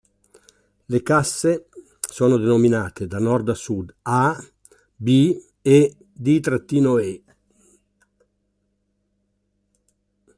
Le 0.87 1.03
casse 1.03 1.67
sono 1.99 2.37
denominate, 2.37 3.05
da 3.05 3.19
nord 3.19 3.49
a 3.49 3.53
sud, 3.53 3.93
"A", 4.01 4.35
"B" 4.95 5.39
e 5.61 5.95
"D-E". 6.11 7.23